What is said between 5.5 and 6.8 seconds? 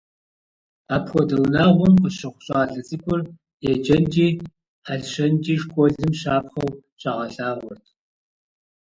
школым щапхъэу